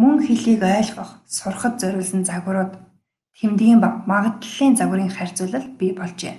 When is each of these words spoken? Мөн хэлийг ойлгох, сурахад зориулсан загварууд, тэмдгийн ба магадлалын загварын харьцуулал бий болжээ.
Мөн 0.00 0.16
хэлийг 0.26 0.60
ойлгох, 0.76 1.10
сурахад 1.36 1.74
зориулсан 1.80 2.22
загварууд, 2.28 2.72
тэмдгийн 3.38 3.78
ба 3.82 3.88
магадлалын 4.10 4.74
загварын 4.78 5.10
харьцуулал 5.16 5.66
бий 5.78 5.92
болжээ. 5.98 6.34